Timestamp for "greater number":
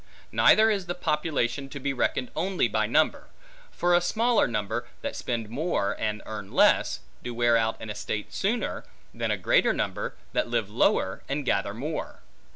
9.37-10.15